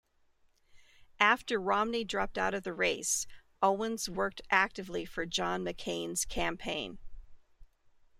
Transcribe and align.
After 1.19 1.61
Romney 1.61 2.03
dropped 2.03 2.35
out 2.39 2.55
of 2.55 2.63
the 2.63 2.73
race, 2.73 3.27
Owens 3.61 4.09
worked 4.09 4.41
actively 4.49 5.05
for 5.05 5.27
John 5.27 5.63
McCain's 5.63 6.25
campaign. 6.25 6.97